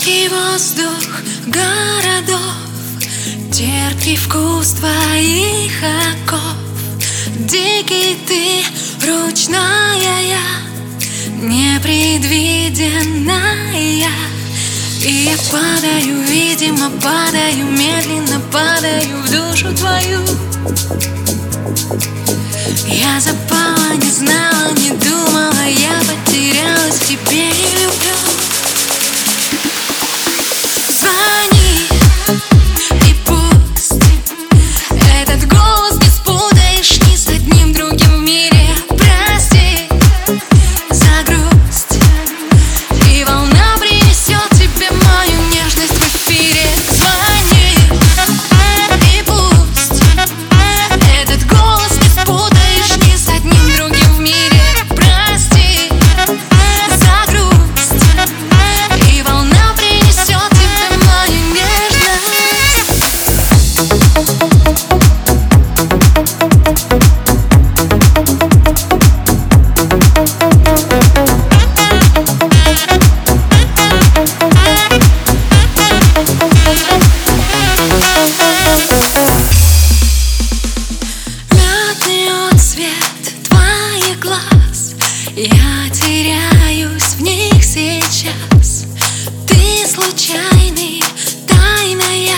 [0.00, 1.08] Сладкий воздух
[1.46, 2.54] городов
[3.52, 6.56] Терпкий вкус твоих оков.
[7.36, 8.64] Дикий ты,
[9.06, 10.40] ручная я
[11.42, 14.08] Непредвиденная
[15.02, 20.20] И я падаю, видимо, падаю Медленно падаю в душу твою.
[22.86, 27.49] Я запала, не знала, не думала Я потерялась в тебе
[85.70, 88.86] Я теряюсь в них сейчас.
[89.46, 91.00] Ты случайный,
[91.46, 92.34] тайная,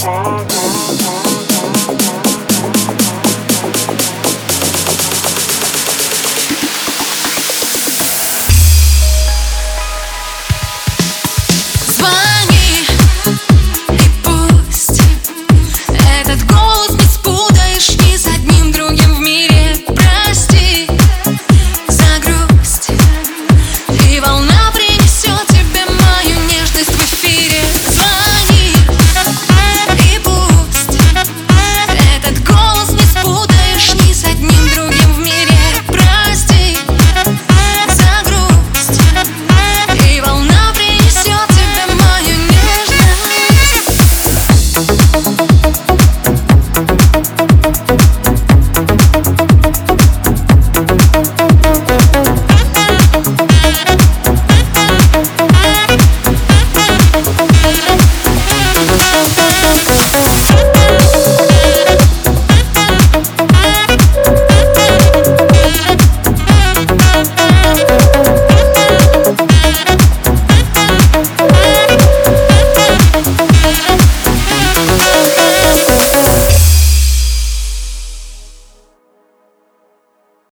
[0.00, 0.57] Small